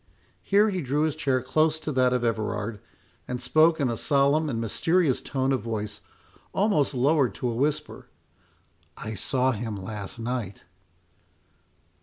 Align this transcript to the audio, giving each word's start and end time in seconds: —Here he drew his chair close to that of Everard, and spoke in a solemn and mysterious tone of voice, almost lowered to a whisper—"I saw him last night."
—Here 0.41 0.71
he 0.71 0.81
drew 0.81 1.03
his 1.03 1.15
chair 1.15 1.43
close 1.43 1.77
to 1.77 1.91
that 1.91 2.11
of 2.11 2.23
Everard, 2.23 2.79
and 3.27 3.39
spoke 3.39 3.79
in 3.79 3.87
a 3.87 3.95
solemn 3.95 4.49
and 4.49 4.59
mysterious 4.59 5.21
tone 5.21 5.51
of 5.51 5.61
voice, 5.61 6.01
almost 6.53 6.95
lowered 6.95 7.35
to 7.35 7.49
a 7.49 7.55
whisper—"I 7.55 9.13
saw 9.13 9.51
him 9.51 9.75
last 9.79 10.17
night." 10.17 10.63